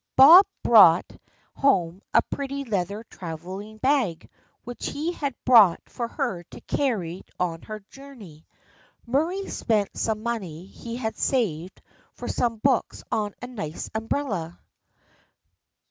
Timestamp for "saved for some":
11.19-12.57